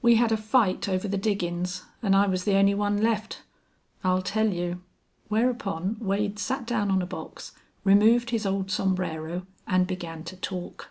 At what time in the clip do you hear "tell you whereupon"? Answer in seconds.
4.22-5.96